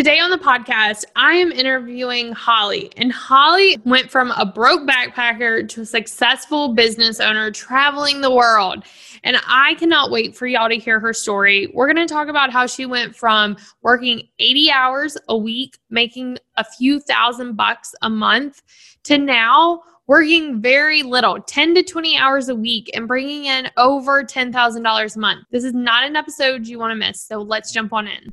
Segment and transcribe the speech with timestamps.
[0.00, 5.68] Today on the podcast, I am interviewing Holly, and Holly went from a broke backpacker
[5.68, 8.82] to a successful business owner traveling the world.
[9.24, 11.70] And I cannot wait for y'all to hear her story.
[11.74, 16.38] We're going to talk about how she went from working 80 hours a week, making
[16.56, 18.62] a few thousand bucks a month,
[19.02, 24.24] to now working very little 10 to 20 hours a week and bringing in over
[24.24, 25.44] $10,000 a month.
[25.50, 27.20] This is not an episode you want to miss.
[27.20, 28.32] So let's jump on in.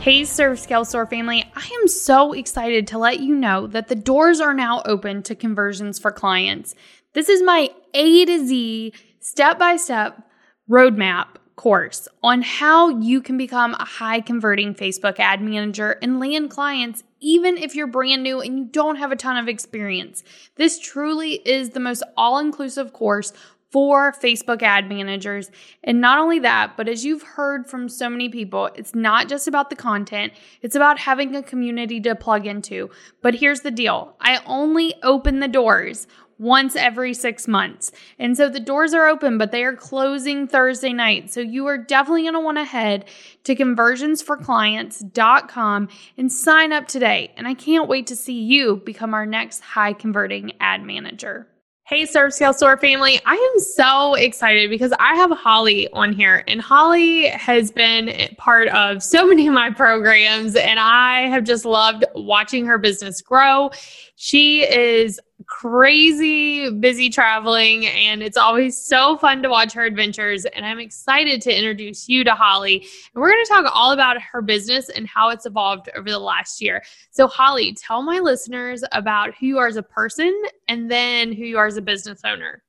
[0.00, 1.44] Hey, Serve Scale Soar family.
[1.54, 5.34] I am so excited to let you know that the doors are now open to
[5.34, 6.74] conversions for clients.
[7.12, 10.26] This is my A to Z step by step
[10.70, 16.48] roadmap course on how you can become a high converting Facebook ad manager and land
[16.48, 20.24] clients even if you're brand new and you don't have a ton of experience.
[20.56, 23.34] This truly is the most all inclusive course
[23.70, 25.50] for Facebook ad managers.
[25.84, 29.46] And not only that, but as you've heard from so many people, it's not just
[29.46, 32.90] about the content, it's about having a community to plug into.
[33.22, 36.06] But here's the deal I only open the doors
[36.40, 37.92] once every six months.
[38.18, 41.30] And so the doors are open, but they are closing Thursday night.
[41.30, 43.04] So you are definitely going to want to head
[43.44, 47.34] to conversionsforclients.com and sign up today.
[47.36, 51.46] And I can't wait to see you become our next high converting ad manager.
[51.90, 53.20] Hey, Serve Scale Soar family.
[53.26, 58.68] I am so excited because I have Holly on here, and Holly has been part
[58.68, 63.72] of so many of my programs, and I have just loved watching her business grow.
[64.14, 65.18] She is
[65.50, 70.46] crazy busy traveling, and it's always so fun to watch her adventures.
[70.46, 72.86] And I'm excited to introduce you to Holly.
[73.14, 76.18] And we're going to talk all about her business and how it's evolved over the
[76.18, 76.82] last year.
[77.10, 80.34] So, Holly, tell my listeners about who you are as a person
[80.68, 82.62] and then who you are as a business owner.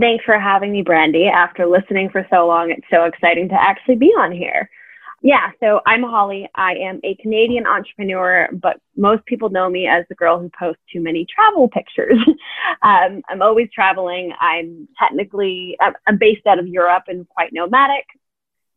[0.00, 1.26] Thanks for having me, Brandy.
[1.26, 4.70] After listening for so long, it's so exciting to actually be on here.
[5.20, 6.48] Yeah, so I'm Holly.
[6.54, 10.80] I am a Canadian entrepreneur, but most people know me as the girl who posts
[10.92, 12.18] too many travel pictures.
[12.82, 14.32] um, I'm always traveling.
[14.40, 15.76] I'm technically,
[16.06, 18.04] I'm based out of Europe and quite nomadic.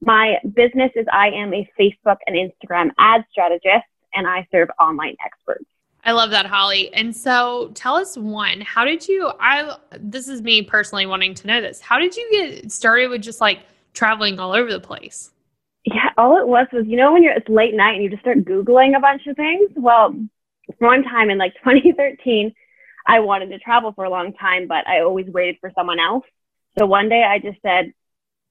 [0.01, 3.85] My business is I am a Facebook and Instagram ad strategist,
[4.15, 5.65] and I serve online experts.
[6.03, 6.91] I love that, Holly.
[6.95, 11.45] And so tell us one, how did you, I, this is me personally wanting to
[11.45, 11.79] know this.
[11.79, 13.59] How did you get started with just like
[13.93, 15.31] traveling all over the place?
[16.21, 18.45] All it was was, you know, when you're it's late night and you just start
[18.45, 19.71] Googling a bunch of things.
[19.75, 20.15] Well,
[20.77, 22.53] one time in like 2013,
[23.07, 26.23] I wanted to travel for a long time, but I always waited for someone else.
[26.77, 27.93] So one day I just said,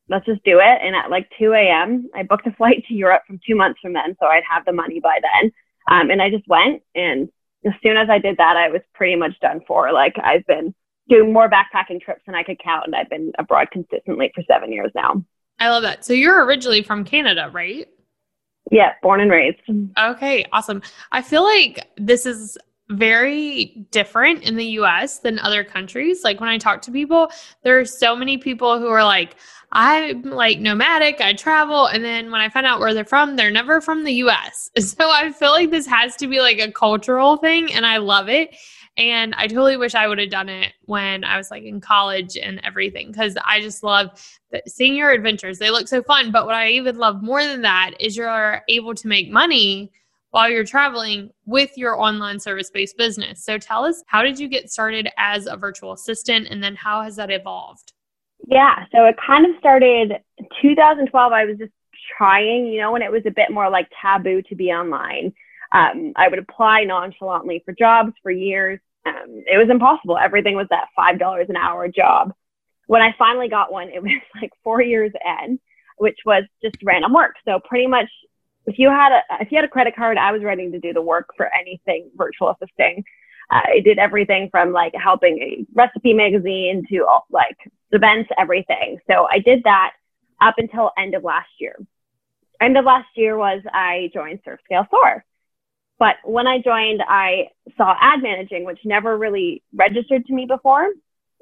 [0.08, 0.78] let's just do it.
[0.82, 3.92] And at like 2 a.m., I booked a flight to Europe from two months from
[3.92, 4.16] then.
[4.20, 5.52] So I'd have the money by then.
[5.88, 6.82] Um, and I just went.
[6.96, 7.28] And
[7.64, 9.92] as soon as I did that, I was pretty much done for.
[9.92, 10.74] Like I've been
[11.08, 12.86] doing more backpacking trips than I could count.
[12.86, 15.24] And I've been abroad consistently for seven years now.
[15.60, 16.04] I love that.
[16.04, 17.86] So you're originally from Canada, right?
[18.70, 19.60] Yeah, born and raised.
[19.98, 20.82] Okay, awesome.
[21.12, 22.56] I feel like this is
[22.90, 26.24] very different in the US than other countries.
[26.24, 27.30] Like when I talk to people,
[27.62, 29.36] there are so many people who are like,
[29.72, 31.86] I'm like nomadic, I travel.
[31.86, 34.70] And then when I find out where they're from, they're never from the US.
[34.80, 37.72] So I feel like this has to be like a cultural thing.
[37.72, 38.56] And I love it.
[38.96, 42.36] And I totally wish I would have done it when I was like in college
[42.36, 44.10] and everything because I just love
[44.66, 45.58] seeing your adventures.
[45.58, 46.30] They look so fun.
[46.32, 49.90] But what I even love more than that is you're able to make money
[50.30, 53.44] while you're traveling with your online service based business.
[53.44, 57.02] So tell us, how did you get started as a virtual assistant and then how
[57.02, 57.92] has that evolved?
[58.46, 60.14] Yeah, so it kind of started
[60.62, 61.32] 2012.
[61.32, 61.72] I was just
[62.16, 65.32] trying, you know, when it was a bit more like taboo to be online.
[65.72, 68.80] Um, I would apply nonchalantly for jobs for years.
[69.06, 70.18] Um, it was impossible.
[70.18, 72.32] Everything was that $5 an hour job.
[72.86, 75.12] When I finally got one, it was like four years
[75.42, 75.58] in,
[75.98, 77.36] which was just random work.
[77.44, 78.08] So pretty much
[78.66, 80.92] if you had a, if you had a credit card, I was ready to do
[80.92, 83.04] the work for anything virtual assisting.
[83.50, 87.56] Uh, I did everything from like helping a recipe magazine to all, like
[87.90, 88.98] events, everything.
[89.10, 89.92] So I did that
[90.40, 91.76] up until end of last year.
[92.60, 95.24] End of last year was I joined Serve Scale Soar.
[96.00, 100.88] But when I joined, I saw ad managing, which never really registered to me before.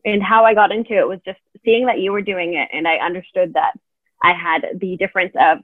[0.04, 2.68] And how I got into it was just seeing that you were doing it.
[2.72, 3.72] And I understood that
[4.22, 5.58] I had the difference of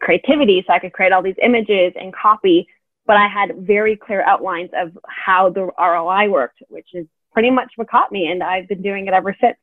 [0.00, 0.62] creativity.
[0.64, 2.68] So I could create all these images and copy
[3.06, 7.72] but I had very clear outlines of how the ROI worked, which is pretty much
[7.76, 8.28] what caught me.
[8.28, 9.56] And I've been doing it ever since.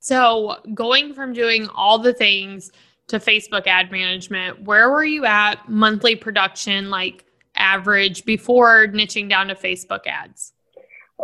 [0.00, 2.70] So, going from doing all the things
[3.08, 7.24] to Facebook ad management, where were you at monthly production, like
[7.56, 10.52] average, before niching down to Facebook ads?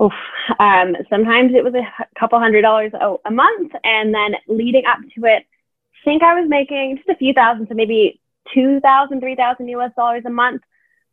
[0.00, 0.12] Oof.
[0.59, 3.73] Um, sometimes it was a couple hundred dollars a, a month.
[3.85, 7.69] And then leading up to it, I think I was making just a few thousand,
[7.69, 8.21] so maybe
[8.55, 10.62] 2,000, 3,000 US dollars a month.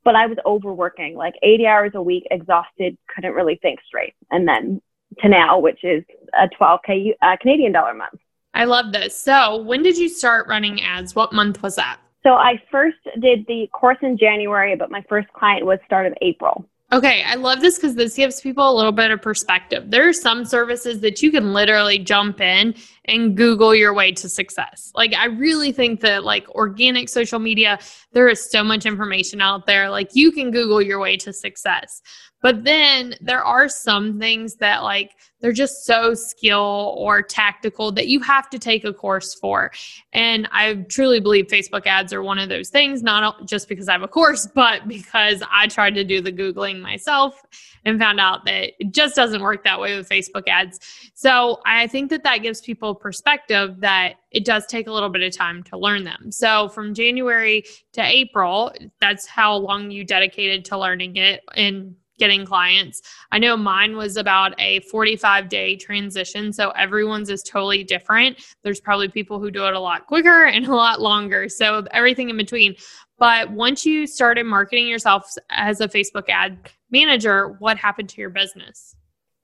[0.04, 4.14] But I was overworking, like 80 hours a week, exhausted, couldn't really think straight.
[4.32, 4.82] And then
[5.20, 6.04] to now, which is
[6.34, 8.20] a 12K uh, Canadian dollar month.
[8.54, 9.18] I love this.
[9.18, 11.14] So, when did you start running ads?
[11.14, 12.00] What month was that?
[12.28, 16.14] So, I first did the course in January, but my first client was start of
[16.22, 16.68] April.
[16.92, 19.92] Okay, I love this because this gives people a little bit of perspective.
[19.92, 22.76] There are some services that you can literally jump in
[23.06, 24.92] and Google your way to success.
[24.94, 27.80] Like, I really think that, like, organic social media,
[28.12, 29.90] there is so much information out there.
[29.90, 32.02] Like, you can Google your way to success.
[32.42, 38.08] But then there are some things that like they're just so skill or tactical that
[38.08, 39.72] you have to take a course for.
[40.14, 43.94] And I truly believe Facebook ads are one of those things, not just because I
[43.94, 47.42] have a course, but because I tried to do the Googling myself
[47.86, 50.80] and found out that it just doesn't work that way with Facebook ads.
[51.14, 55.22] So I think that that gives people perspective that it does take a little bit
[55.22, 56.32] of time to learn them.
[56.32, 57.64] So from January
[57.94, 61.44] to April, that's how long you dedicated to learning it.
[61.56, 63.02] And getting clients.
[63.32, 66.52] I know mine was about a 45 day transition.
[66.54, 68.40] So everyone's is totally different.
[68.64, 71.50] There's probably people who do it a lot quicker and a lot longer.
[71.50, 72.76] So everything in between.
[73.20, 78.30] But once you started marketing yourself as a Facebook ad manager, what happened to your
[78.30, 78.96] business?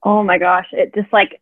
[0.06, 1.42] Oh my gosh, it just like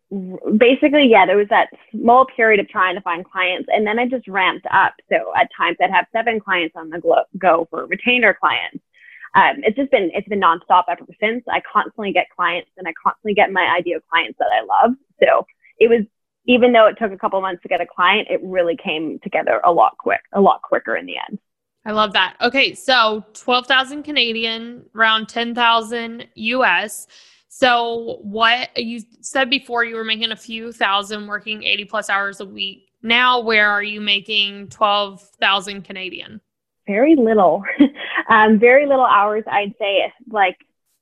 [0.56, 4.06] basically, yeah, there was that small period of trying to find clients, and then I
[4.06, 4.94] just ramped up.
[5.08, 8.84] So at times I'd have seven clients on the go for retainer clients
[9.34, 11.44] um, it's just been it's been nonstop ever since.
[11.48, 14.96] I constantly get clients and I constantly get my ideal clients that I love.
[15.22, 15.46] So
[15.78, 16.04] it was
[16.46, 19.60] even though it took a couple months to get a client, it really came together
[19.64, 21.38] a lot quick, a lot quicker in the end.
[21.84, 22.36] I love that.
[22.40, 27.06] Okay, so 12,000 Canadian, around 10,000 US.
[27.48, 32.40] So what you said before you were making a few thousand working 80 plus hours
[32.40, 32.88] a week.
[33.02, 36.40] Now where are you making 12,000 Canadian?
[36.92, 37.64] Very little,
[38.28, 39.44] um, very little hours.
[39.50, 40.56] I'd say like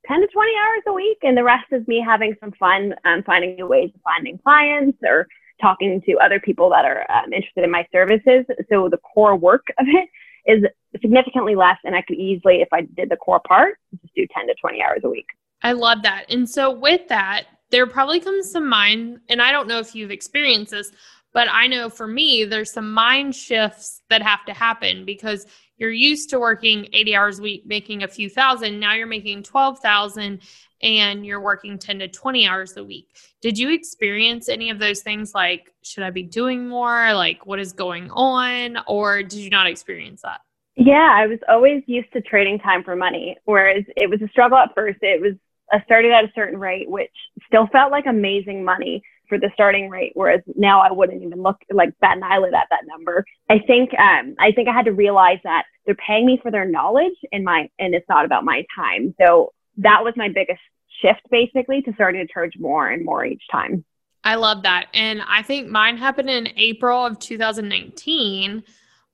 [0.06, 1.18] 10 to 20 hours a week.
[1.22, 4.98] And the rest is me having some fun, um, finding new ways of finding clients
[5.04, 5.26] or
[5.60, 8.44] talking to other people that are um, interested in my services.
[8.70, 10.08] So the core work of it
[10.46, 10.64] is
[11.00, 11.76] significantly less.
[11.84, 14.82] And I could easily, if I did the core part, just do 10 to 20
[14.82, 15.26] hours a week.
[15.62, 16.24] I love that.
[16.30, 20.10] And so with that, there probably comes to mind, and I don't know if you've
[20.10, 20.90] experienced this,
[21.32, 25.46] but I know for me, there's some mind shifts that have to happen because
[25.80, 28.78] you're used to working 80 hours a week making a few thousand.
[28.78, 30.40] Now you're making 12,000
[30.82, 33.08] and you're working 10 to 20 hours a week.
[33.40, 37.14] Did you experience any of those things like should i be doing more?
[37.14, 38.78] Like what is going on?
[38.86, 40.42] Or did you not experience that?
[40.76, 44.58] Yeah i was always used to trading time for money whereas it was a struggle
[44.58, 44.98] at first.
[45.00, 45.32] It was
[45.72, 47.10] i started at a certain rate which
[47.46, 51.56] still felt like amazing money for the starting rate, whereas now I wouldn't even look
[51.72, 53.24] like bat an eyelid at that number.
[53.48, 56.66] I think um, I think I had to realize that they're paying me for their
[56.66, 59.14] knowledge and my and it's not about my time.
[59.18, 60.60] So that was my biggest
[61.00, 63.84] shift basically to starting to charge more and more each time.
[64.24, 64.88] I love that.
[64.92, 68.62] And I think mine happened in April of 2019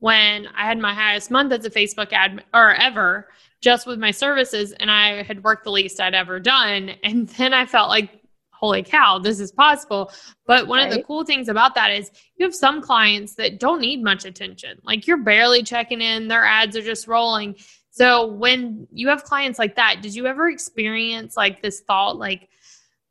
[0.01, 3.29] when I had my highest month as a Facebook ad or ever
[3.61, 6.91] just with my services and I had worked the least I'd ever done.
[7.05, 8.26] And then I felt like
[8.59, 10.11] holy cow, this is possible.
[10.47, 10.89] But one right.
[10.89, 14.25] of the cool things about that is you have some clients that don't need much
[14.25, 14.79] attention.
[14.83, 17.57] Like you're barely checking in, their ads are just rolling.
[17.91, 22.49] So when you have clients like that, did you ever experience like this thought like,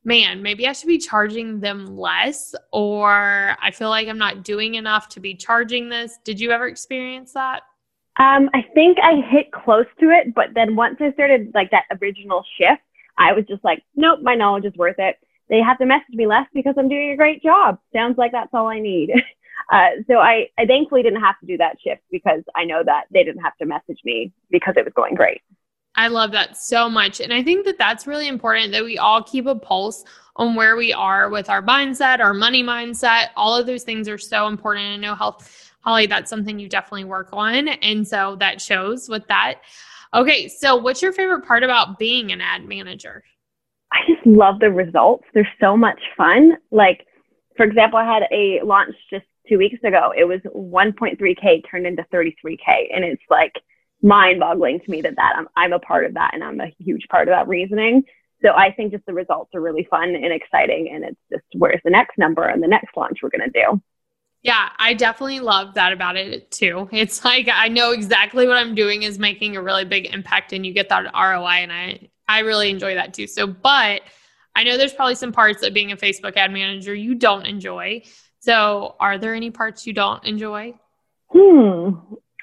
[0.03, 4.75] man, maybe I should be charging them less, or I feel like I'm not doing
[4.75, 6.19] enough to be charging this?
[6.23, 7.63] Did you ever experience that?
[8.17, 11.85] Um, I think I hit close to it, but then once I started like that
[11.99, 12.81] original shift,
[13.17, 15.17] I was just like, nope, my knowledge is worth it
[15.49, 17.79] they have to message me less because I'm doing a great job.
[17.93, 19.11] Sounds like that's all I need.
[19.71, 23.05] Uh, so I, I thankfully didn't have to do that shift because I know that
[23.11, 25.41] they didn't have to message me because it was going great.
[25.95, 27.19] I love that so much.
[27.19, 30.03] And I think that that's really important that we all keep a pulse
[30.35, 33.29] on where we are with our mindset, our money mindset.
[33.35, 34.85] All of those things are so important.
[34.85, 37.69] I know health, Holly, that's something you definitely work on.
[37.69, 39.61] And so that shows with that.
[40.13, 40.47] Okay.
[40.47, 43.23] So, what's your favorite part about being an ad manager?
[43.91, 45.25] I just love the results.
[45.33, 46.57] They're so much fun.
[46.71, 47.05] Like,
[47.55, 50.13] for example, I had a launch just two weeks ago.
[50.17, 52.87] It was 1.3K turned into 33K.
[52.93, 53.53] And it's like
[54.01, 56.73] mind boggling to me that that I'm, I'm a part of that and I'm a
[56.79, 58.03] huge part of that reasoning.
[58.43, 60.91] So I think just the results are really fun and exciting.
[60.93, 63.81] And it's just where's the next number and the next launch we're going to do.
[64.43, 66.87] Yeah, I definitely love that about it too.
[66.91, 70.63] It's like I know exactly what I'm doing is making a really big impact and
[70.63, 73.27] you get that ROI and I I really enjoy that too.
[73.27, 74.01] So, but
[74.55, 78.03] I know there's probably some parts of being a Facebook ad manager you don't enjoy.
[78.39, 80.73] So, are there any parts you don't enjoy?
[81.29, 81.91] Hmm.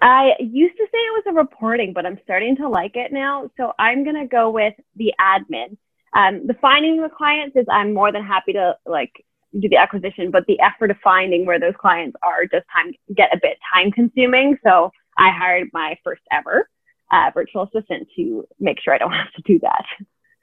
[0.03, 3.49] I used to say it was a reporting, but I'm starting to like it now.
[3.57, 5.77] So I'm going to go with the admin.
[6.15, 9.13] Um, the finding the clients is I'm more than happy to like
[9.59, 13.33] do the acquisition, but the effort of finding where those clients are does time get
[13.33, 14.59] a bit time consuming.
[14.65, 16.69] So I hired my first ever
[17.13, 19.85] uh, virtual assistant to make sure I don't have to do that.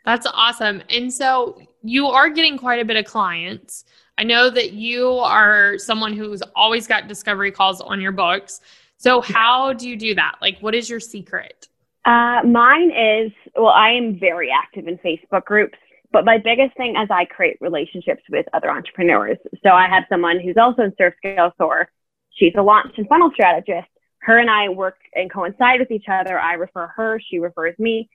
[0.06, 0.82] That's awesome.
[0.90, 3.86] And so you are getting quite a bit of clients.
[4.18, 8.62] I know that you are someone who's always got discovery calls on your books.
[8.98, 10.36] So how do you do that?
[10.42, 11.68] Like, what is your secret?
[12.06, 15.78] Uh, mine is well, I am very active in Facebook groups,
[16.12, 19.38] but my biggest thing is I create relationships with other entrepreneurs.
[19.64, 21.90] So I have someone who's also in Serve Scale Soar.
[22.32, 23.88] She's a launch and funnel strategist.
[24.22, 26.40] Her and I work and coincide with each other.
[26.40, 28.10] I refer her, she refers me.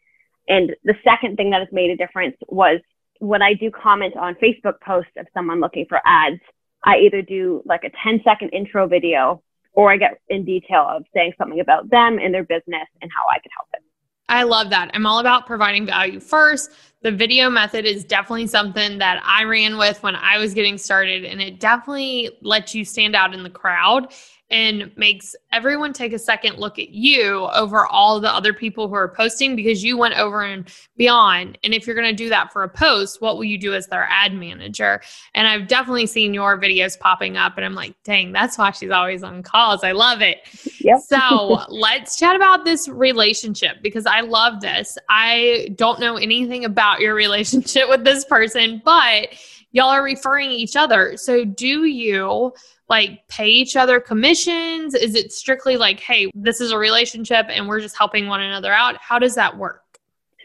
[0.49, 2.80] And the second thing that has made a difference was
[3.20, 6.40] when I do comment on Facebook posts of someone looking for ads,
[6.84, 9.42] I either do like a 10 second intro video
[9.73, 13.26] or I get in detail of saying something about them and their business and how
[13.30, 13.82] I could help them.
[14.28, 14.90] I love that.
[14.94, 16.70] I'm all about providing value first.
[17.02, 21.25] The video method is definitely something that I ran with when I was getting started,
[21.25, 24.12] and it definitely lets you stand out in the crowd
[24.54, 28.94] and makes everyone take a second look at you over all the other people who
[28.94, 31.58] are posting because you went over and beyond.
[31.64, 33.88] And if you're going to do that for a post, what will you do as
[33.88, 35.02] their ad manager?
[35.34, 38.92] And I've definitely seen your videos popping up, and I'm like, dang, that's why she's
[38.92, 39.82] always on calls.
[39.82, 40.46] I love it.
[40.78, 41.00] Yep.
[41.00, 44.96] so let's chat about this relationship because I love this.
[45.08, 49.30] I don't know anything about your relationship with this person, but
[49.73, 51.16] y'all are referring each other.
[51.16, 52.52] So do you?
[52.88, 54.95] Like pay each other commissions?
[54.95, 58.73] Is it strictly like, hey, this is a relationship and we're just helping one another
[58.73, 58.97] out?
[58.97, 59.83] How does that work?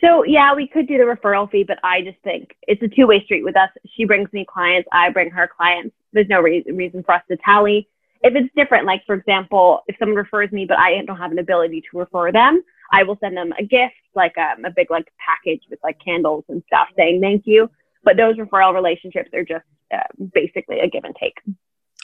[0.01, 3.05] So, yeah, we could do the referral fee, but I just think it's a two
[3.05, 3.69] way street with us.
[3.95, 5.93] She brings me clients, I bring her clients.
[6.13, 7.87] There's no re- reason for us to tally.
[8.21, 11.39] If it's different, like for example, if someone refers me, but I don't have an
[11.39, 15.11] ability to refer them, I will send them a gift, like um, a big like
[15.25, 17.69] package with like candles and stuff saying thank you.
[18.03, 21.35] But those referral relationships are just uh, basically a give and take.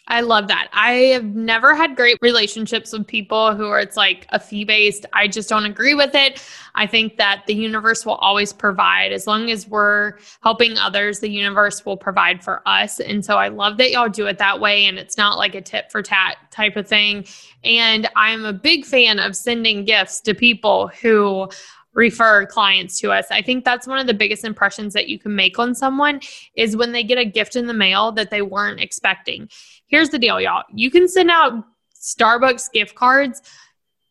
[0.08, 0.70] I love that.
[0.72, 5.06] I have never had great relationships with people who are it's like a fee based.
[5.14, 6.44] I just don't agree with it.
[6.76, 11.30] I think that the universe will always provide as long as we're helping others, the
[11.30, 13.00] universe will provide for us.
[13.00, 15.62] And so I love that y'all do it that way and it's not like a
[15.62, 17.26] tip for tat type of thing.
[17.64, 21.50] And I'm a big fan of sending gifts to people who
[21.96, 23.26] refer clients to us.
[23.32, 26.20] I think that's one of the biggest impressions that you can make on someone
[26.56, 29.50] is when they get a gift in the mail that they weren't expecting.
[29.88, 30.64] Here's the deal, y'all.
[30.74, 31.64] You can send out
[31.96, 33.42] Starbucks gift cards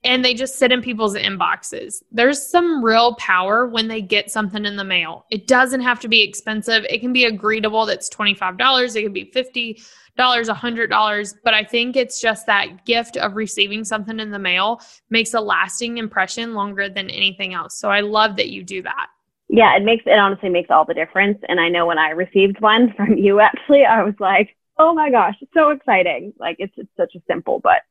[0.05, 2.03] and they just sit in people's inboxes.
[2.13, 5.25] There's some real power when they get something in the mail.
[5.31, 6.85] It doesn't have to be expensive.
[6.91, 9.81] It can be agreeable that's $25, it can be 50
[10.17, 11.35] dollars, a hundred dollars.
[11.45, 15.41] But I think it's just that gift of receiving something in the mail makes a
[15.41, 17.77] lasting impression longer than anything else.
[17.77, 19.09] So I love that you do that.
[19.49, 21.39] Yeah, it makes it honestly makes all the difference.
[21.49, 25.11] And I know when I received one from you, actually, I was like, oh my
[25.11, 26.33] gosh, it's so exciting.
[26.39, 27.83] Like it's, it's such a simple but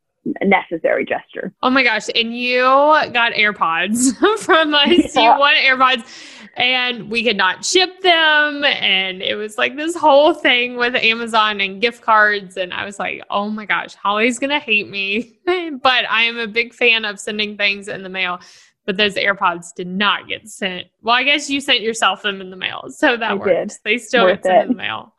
[0.42, 1.54] necessary gesture.
[1.62, 2.08] Oh my gosh.
[2.16, 5.16] And you got AirPods from us.
[5.16, 5.34] Yeah.
[5.34, 8.63] You won AirPods and we could not ship them.
[8.63, 12.58] And it was like this whole thing with Amazon and gift cards.
[12.58, 15.40] And I was like, oh my gosh, Holly's going to hate me.
[15.46, 18.40] but I am a big fan of sending things in the mail.
[18.86, 20.88] But those AirPods did not get sent.
[21.02, 22.90] Well, I guess you sent yourself them in the mail.
[22.90, 23.75] So that I works.
[23.75, 23.84] Did.
[23.86, 25.13] They still Worth get sent in the mail.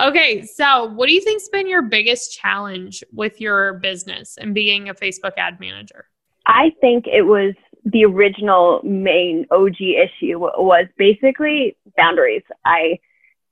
[0.00, 4.88] Okay, so what do you think's been your biggest challenge with your business and being
[4.88, 6.06] a Facebook ad manager?
[6.46, 12.42] I think it was the original main OG issue was basically boundaries.
[12.64, 12.98] I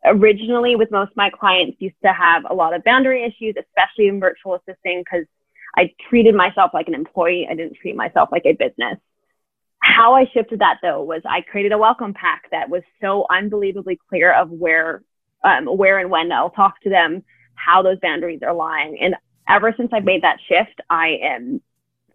[0.04, 4.08] originally, with most of my clients, used to have a lot of boundary issues, especially
[4.08, 5.26] in virtual assisting, because
[5.76, 7.46] I treated myself like an employee.
[7.50, 8.98] I didn't treat myself like a business.
[9.82, 13.98] How I shifted that though was I created a welcome pack that was so unbelievably
[14.08, 15.02] clear of where
[15.44, 17.24] um, where and when I'll talk to them,
[17.54, 18.96] how those boundaries are lying.
[19.00, 19.16] And
[19.48, 21.60] ever since I've made that shift, I am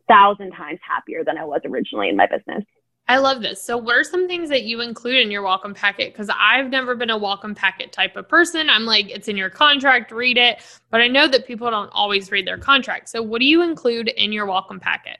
[0.07, 2.63] thousand times happier than I was originally in my business.
[3.09, 3.61] I love this.
[3.61, 6.13] So, what are some things that you include in your welcome packet?
[6.13, 8.69] Because I've never been a welcome packet type of person.
[8.69, 10.61] I'm like, it's in your contract, read it.
[10.89, 13.09] But I know that people don't always read their contract.
[13.09, 15.17] So, what do you include in your welcome packet?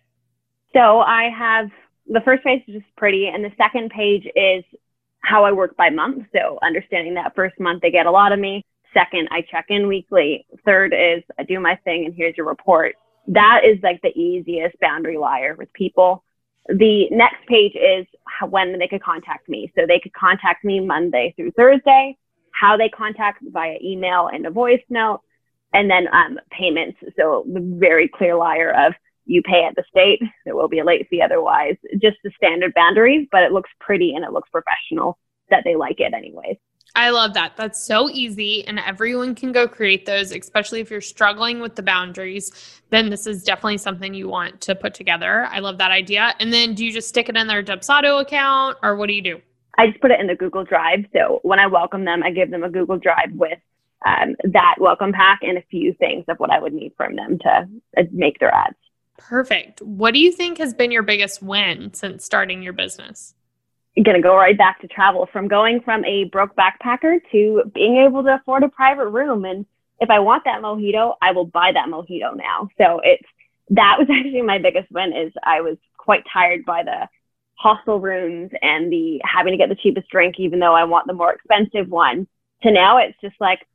[0.73, 1.69] So I have
[2.09, 4.63] the first page is just pretty, and the second page is
[5.21, 6.25] how I work by month.
[6.33, 8.63] So understanding that first month they get a lot of me.
[8.93, 10.45] Second, I check in weekly.
[10.65, 12.95] Third is I do my thing and here's your report.
[13.27, 16.23] That is like the easiest boundary wire with people.
[16.67, 18.05] The next page is
[18.49, 19.71] when they could contact me.
[19.75, 22.17] So they could contact me Monday through Thursday,
[22.51, 25.21] how they contact via email and a voice note,
[25.73, 26.97] and then um, payments.
[27.17, 28.93] So the very clear wire of
[29.27, 32.73] you pay at the state, there will be a late fee otherwise, just the standard
[32.73, 35.17] boundaries, but it looks pretty and it looks professional
[35.49, 36.57] that they like it anyways.
[36.95, 37.55] I love that.
[37.57, 41.83] That's so easy, and everyone can go create those, especially if you're struggling with the
[41.83, 42.81] boundaries.
[42.89, 45.45] Then this is definitely something you want to put together.
[45.51, 46.33] I love that idea.
[46.39, 49.21] And then do you just stick it in their Dubsado account, or what do you
[49.21, 49.41] do?
[49.77, 51.05] I just put it in the Google Drive.
[51.13, 53.59] So when I welcome them, I give them a Google Drive with
[54.05, 57.37] um, that welcome pack and a few things of what I would need from them
[57.39, 57.67] to
[57.97, 58.75] uh, make their ads.
[59.17, 59.81] Perfect.
[59.81, 63.33] What do you think has been your biggest win since starting your business?
[63.97, 67.97] I'm to go right back to travel from going from a broke backpacker to being
[67.97, 69.43] able to afford a private room.
[69.43, 69.65] And
[69.99, 72.69] if I want that mojito, I will buy that mojito now.
[72.77, 73.27] So it's,
[73.71, 77.07] that was actually my biggest win is I was quite tired by the
[77.55, 81.13] hostel rooms and the having to get the cheapest drink, even though I want the
[81.13, 82.27] more expensive one
[82.61, 83.65] to now it's just like,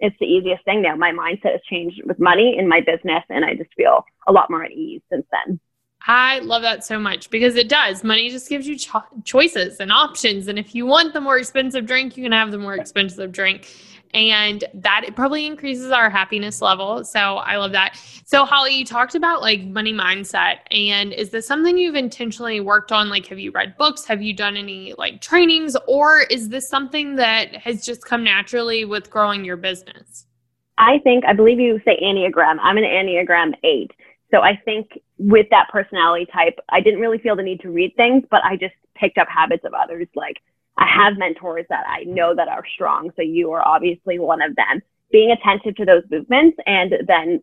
[0.00, 0.94] it's the easiest thing now.
[0.96, 4.50] My mindset has changed with money in my business and I just feel a lot
[4.50, 5.60] more at ease since then.
[6.08, 8.04] I love that so much because it does.
[8.04, 10.46] Money just gives you cho- choices and options.
[10.46, 13.68] And if you want the more expensive drink, you can have the more expensive drink.
[14.16, 17.04] And that it probably increases our happiness level.
[17.04, 18.00] So I love that.
[18.24, 20.60] So, Holly, you talked about like money mindset.
[20.70, 23.10] And is this something you've intentionally worked on?
[23.10, 24.06] Like, have you read books?
[24.06, 25.76] Have you done any like trainings?
[25.86, 30.24] Or is this something that has just come naturally with growing your business?
[30.78, 32.56] I think, I believe you say Enneagram.
[32.62, 33.90] I'm an Enneagram 8.
[34.30, 37.94] So I think with that personality type, I didn't really feel the need to read
[37.96, 40.08] things, but I just picked up habits of others.
[40.14, 40.38] Like
[40.78, 43.10] I have mentors that I know that are strong.
[43.16, 44.82] So you are obviously one of them.
[45.10, 47.42] Being attentive to those movements and then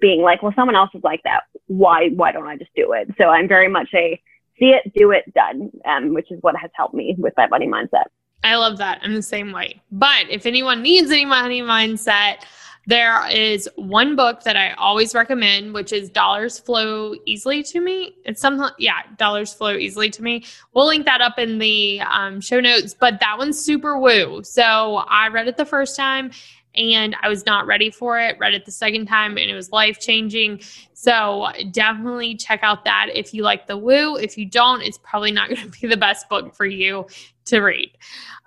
[0.00, 1.44] being like, well, someone else is like that.
[1.66, 3.08] Why, why don't I just do it?
[3.18, 4.20] So I'm very much a
[4.58, 7.66] see it, do it, done, um, which is what has helped me with my money
[7.66, 8.04] mindset.
[8.42, 9.00] I love that.
[9.02, 9.80] I'm the same way.
[9.90, 12.44] But if anyone needs any money mindset,
[12.86, 18.14] there is one book that I always recommend, which is Dollars Flow Easily to Me.
[18.24, 20.44] It's something, yeah, Dollars Flow Easily to Me.
[20.74, 24.42] We'll link that up in the um, show notes, but that one's super woo.
[24.44, 26.30] So I read it the first time
[26.76, 28.38] and I was not ready for it.
[28.38, 30.60] Read it the second time and it was life changing.
[30.92, 34.16] So definitely check out that if you like the woo.
[34.16, 37.06] If you don't, it's probably not going to be the best book for you
[37.46, 37.90] to read.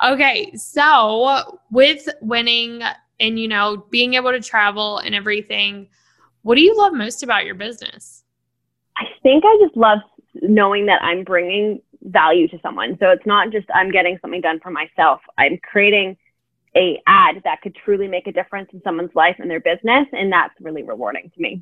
[0.03, 2.81] Okay, so with winning
[3.19, 5.87] and you know being able to travel and everything
[6.43, 8.23] what do you love most about your business?
[8.95, 9.99] I think i just love
[10.41, 12.97] knowing that i'm bringing value to someone.
[12.99, 15.19] So it's not just i'm getting something done for myself.
[15.37, 16.15] I'm creating
[16.75, 20.31] a ad that could truly make a difference in someone's life and their business and
[20.31, 21.61] that's really rewarding to me.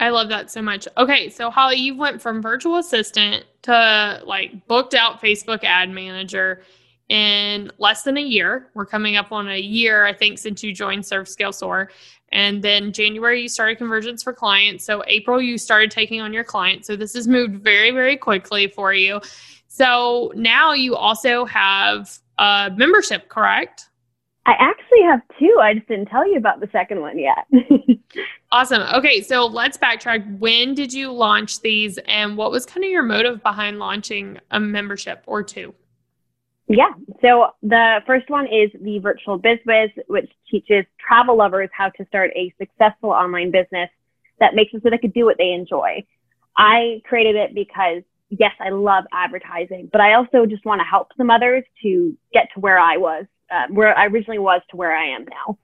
[0.00, 0.88] I love that so much.
[0.96, 6.62] Okay, so Holly, you went from virtual assistant to like booked out Facebook ad manager
[7.08, 8.70] in less than a year.
[8.74, 11.90] We're coming up on a year, I think, since you joined Serve Scale Soar.
[12.32, 14.84] And then January, you started conversions for clients.
[14.84, 16.86] So April, you started taking on your clients.
[16.86, 19.20] So this has moved very, very quickly for you.
[19.68, 23.90] So now you also have a membership, correct?
[24.46, 25.58] I actually have two.
[25.60, 27.46] I just didn't tell you about the second one yet.
[28.52, 28.82] awesome.
[28.94, 30.38] Okay, so let's backtrack.
[30.38, 34.60] When did you launch these and what was kind of your motive behind launching a
[34.60, 35.74] membership or two?
[36.66, 36.90] Yeah.
[37.20, 42.30] So the first one is the Virtual BizWiz, which teaches travel lovers how to start
[42.34, 43.90] a successful online business
[44.40, 46.04] that makes it so they could do what they enjoy.
[46.56, 51.08] I created it because yes, I love advertising, but I also just want to help
[51.16, 54.96] some others to get to where I was, uh, where I originally was to where
[54.96, 55.58] I am now.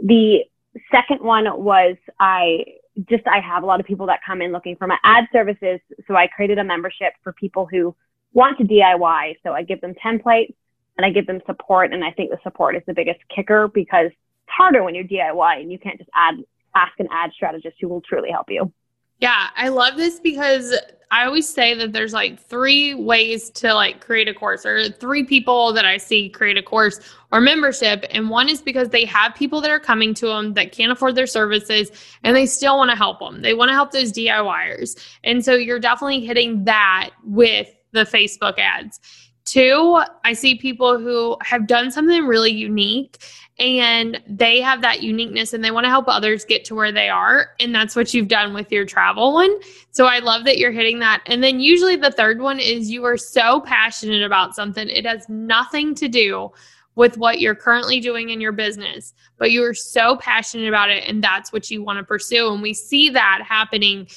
[0.00, 0.44] The
[0.90, 2.64] second one was I
[3.08, 5.80] just, I have a lot of people that come in looking for my ad services.
[6.06, 7.94] So I created a membership for people who
[8.38, 9.34] want to DIY.
[9.42, 10.54] So I give them templates
[10.96, 11.92] and I give them support.
[11.92, 15.60] And I think the support is the biggest kicker because it's harder when you're DIY
[15.60, 16.36] and you can't just add,
[16.74, 18.72] ask an ad strategist who will truly help you.
[19.20, 20.72] Yeah, I love this because
[21.10, 25.24] I always say that there's like three ways to like create a course or three
[25.24, 27.00] people that I see create a course
[27.32, 28.04] or membership.
[28.10, 31.16] And one is because they have people that are coming to them that can't afford
[31.16, 31.90] their services
[32.22, 33.42] and they still want to help them.
[33.42, 34.96] They want to help those DIYers.
[35.24, 39.00] And so you're definitely hitting that with the Facebook ads.
[39.44, 43.16] Two, I see people who have done something really unique
[43.58, 47.08] and they have that uniqueness and they want to help others get to where they
[47.08, 47.50] are.
[47.58, 49.58] And that's what you've done with your travel one.
[49.90, 51.22] So I love that you're hitting that.
[51.26, 55.28] And then usually the third one is you are so passionate about something, it has
[55.28, 56.52] nothing to do
[56.94, 61.04] with what you're currently doing in your business, but you are so passionate about it
[61.06, 62.52] and that's what you want to pursue.
[62.52, 64.08] And we see that happening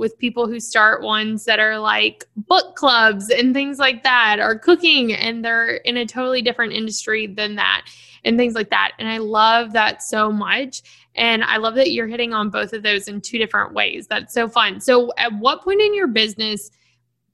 [0.00, 4.58] with people who start ones that are like book clubs and things like that or
[4.58, 7.84] cooking and they're in a totally different industry than that
[8.24, 8.92] and things like that.
[8.98, 10.82] And I love that so much.
[11.14, 14.06] And I love that you're hitting on both of those in two different ways.
[14.06, 14.80] That's so fun.
[14.80, 16.70] So, at what point in your business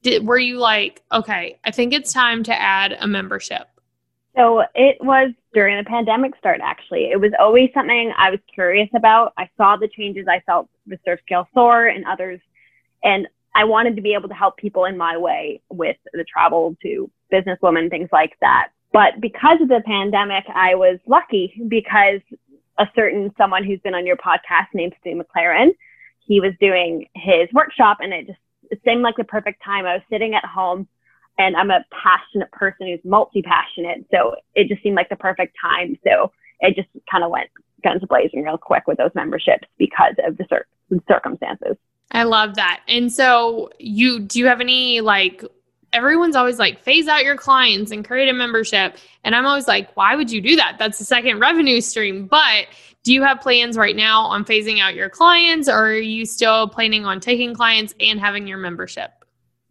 [0.03, 3.69] did, were you like, okay, I think it's time to add a membership?
[4.35, 7.11] So, it was during the pandemic start, actually.
[7.11, 9.35] It was always something I was curious about.
[9.37, 12.41] I saw the changes I felt with Serve Scale Soar and others.
[13.03, 16.77] And I wanted to be able to help people in my way with the travel
[16.83, 18.69] to businesswomen, things like that.
[18.93, 22.21] But because of the pandemic, I was lucky because
[22.79, 25.71] a certain someone who's been on your podcast named Stu McLaren,
[26.21, 28.39] he was doing his workshop and it just
[28.71, 29.87] it seemed like the perfect time.
[29.87, 30.89] I was sitting at home
[31.39, 34.07] and I'm a passionate person who's multi passionate.
[34.11, 35.99] So it just seemed like the perfect time.
[36.05, 37.49] So it just kind of went
[37.83, 40.67] guns blazing real quick with those memberships because of the cir-
[41.09, 41.77] circumstances.
[42.11, 42.81] I love that.
[42.89, 45.45] And so you do you have any like
[45.93, 48.97] everyone's always like phase out your clients and create a membership.
[49.25, 50.77] And I'm always like, why would you do that?
[50.79, 52.27] That's the second revenue stream.
[52.27, 52.67] But
[53.03, 56.69] do you have plans right now on phasing out your clients or are you still
[56.69, 59.13] planning on taking clients and having your membership?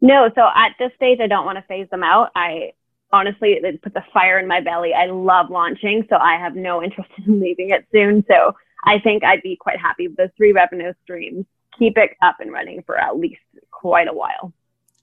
[0.01, 2.31] No, so at this stage, I don't want to phase them out.
[2.35, 2.71] I
[3.11, 4.93] honestly, it puts a fire in my belly.
[4.93, 8.23] I love launching, so I have no interest in leaving it soon.
[8.27, 11.45] So I think I'd be quite happy with those three revenue streams.
[11.77, 14.53] Keep it up and running for at least quite a while.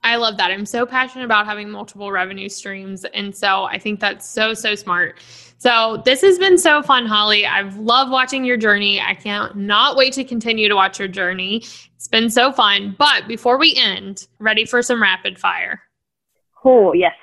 [0.04, 0.50] I love that.
[0.50, 3.04] I'm so passionate about having multiple revenue streams.
[3.04, 5.20] And so I think that's so, so smart.
[5.58, 7.46] So this has been so fun, Holly.
[7.46, 9.00] I've loved watching your journey.
[9.00, 11.58] I can't not wait to continue to watch your journey.
[11.94, 12.96] It's been so fun.
[12.98, 15.80] But before we end, ready for some rapid fire?
[16.64, 17.14] Oh, yes.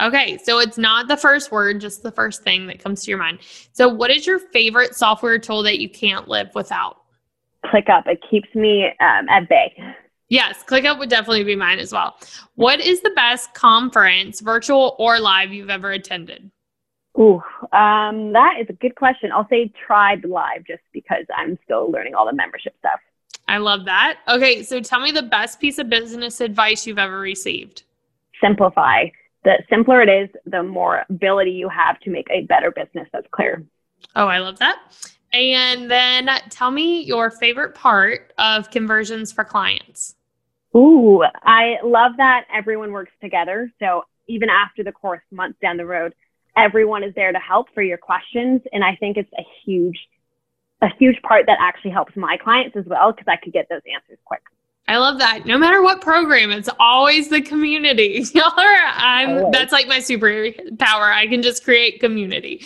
[0.00, 3.18] Okay, so it's not the first word, just the first thing that comes to your
[3.18, 3.38] mind.
[3.72, 7.03] So, what is your favorite software tool that you can't live without?
[7.64, 8.06] ClickUp.
[8.06, 9.74] It keeps me um, at bay.
[10.28, 12.16] Yes, ClickUp would definitely be mine as well.
[12.54, 16.50] What is the best conference, virtual or live, you've ever attended?
[17.18, 19.30] Ooh, um, that is a good question.
[19.30, 22.98] I'll say Tribe Live just because I'm still learning all the membership stuff.
[23.46, 24.18] I love that.
[24.26, 27.84] Okay, so tell me the best piece of business advice you've ever received.
[28.40, 29.06] Simplify.
[29.44, 33.28] The simpler it is, the more ability you have to make a better business that's
[33.30, 33.62] clear.
[34.16, 34.80] Oh, I love that.
[35.34, 40.14] And then tell me your favorite part of conversions for clients.
[40.76, 43.72] Ooh, I love that everyone works together.
[43.80, 46.14] So even after the course, months down the road,
[46.56, 48.62] everyone is there to help for your questions.
[48.72, 49.98] And I think it's a huge,
[50.80, 53.82] a huge part that actually helps my clients as well because I could get those
[53.92, 54.42] answers quick.
[54.86, 55.46] I love that.
[55.46, 58.22] No matter what program, it's always the community.
[58.34, 61.12] Y'all are, I'm, that's like my superpower.
[61.12, 62.62] I can just create community.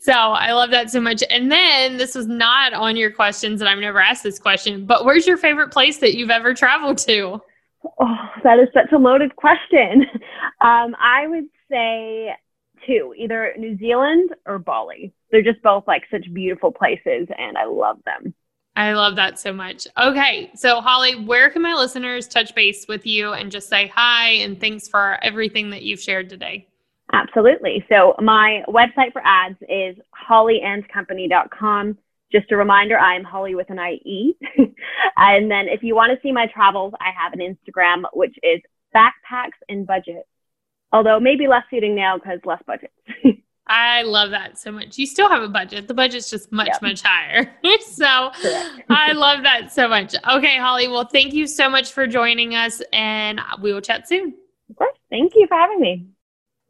[0.00, 1.22] So I love that so much.
[1.30, 5.04] And then this was not on your questions, and I've never asked this question, but
[5.04, 7.40] where's your favorite place that you've ever traveled to?
[8.00, 10.06] Oh, that is such a loaded question.
[10.62, 12.34] Um, I would say
[12.86, 15.14] two, either New Zealand or Bali.
[15.30, 18.34] They're just both like such beautiful places, and I love them.
[18.80, 19.86] I love that so much.
[19.98, 24.30] Okay, so Holly, where can my listeners touch base with you and just say hi
[24.30, 26.66] and thanks for everything that you've shared today?
[27.12, 27.84] Absolutely.
[27.88, 29.96] So my website for ads is
[30.28, 31.98] hollyandcompany.com
[32.32, 34.36] just a reminder, I'm Holly with an IE.
[35.16, 38.60] and then if you want to see my travels, I have an Instagram, which is
[38.94, 40.26] backpacks and budget.
[40.92, 42.92] Although maybe less suiting now because less budget.
[43.70, 44.98] I love that so much.
[44.98, 45.86] You still have a budget.
[45.86, 46.82] The budget's just much, yep.
[46.82, 47.54] much higher.
[47.80, 48.04] so
[48.90, 50.16] I love that so much.
[50.28, 50.88] Okay, Holly.
[50.88, 54.34] Well, thank you so much for joining us and we will chat soon.
[54.68, 54.98] Of course.
[55.08, 56.08] Thank you for having me.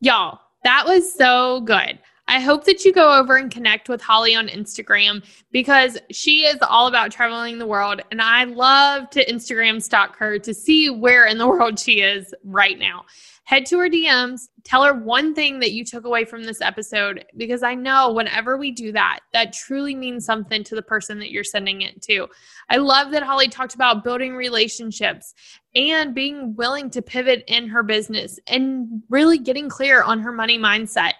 [0.00, 1.98] Y'all, that was so good.
[2.30, 6.58] I hope that you go over and connect with Holly on Instagram because she is
[6.62, 8.02] all about traveling the world.
[8.12, 12.32] And I love to Instagram stalk her to see where in the world she is
[12.44, 13.04] right now.
[13.42, 17.24] Head to her DMs, tell her one thing that you took away from this episode
[17.36, 21.32] because I know whenever we do that, that truly means something to the person that
[21.32, 22.28] you're sending it to.
[22.68, 25.34] I love that Holly talked about building relationships
[25.74, 30.58] and being willing to pivot in her business and really getting clear on her money
[30.58, 31.14] mindset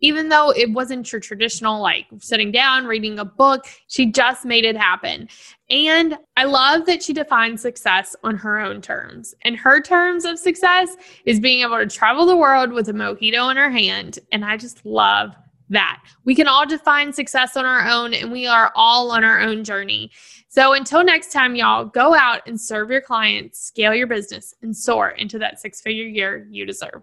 [0.00, 4.64] Even though it wasn't your traditional, like sitting down, reading a book, she just made
[4.64, 5.28] it happen.
[5.70, 9.34] And I love that she defines success on her own terms.
[9.42, 13.50] And her terms of success is being able to travel the world with a mojito
[13.50, 14.18] in her hand.
[14.32, 15.34] And I just love
[15.68, 16.02] that.
[16.24, 19.64] We can all define success on our own, and we are all on our own
[19.64, 20.10] journey.
[20.48, 24.76] So until next time, y'all, go out and serve your clients, scale your business, and
[24.76, 27.02] soar into that six figure year you deserve.